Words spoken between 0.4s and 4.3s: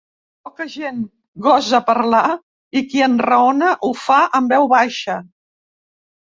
Poca gent gosa parlar i qui enraona ho fa